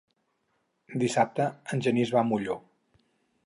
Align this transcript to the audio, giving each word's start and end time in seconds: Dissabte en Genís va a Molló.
Dissabte 1.03 1.47
en 1.77 1.83
Genís 1.89 2.15
va 2.17 2.23
a 2.25 2.27
Molló. 2.33 2.57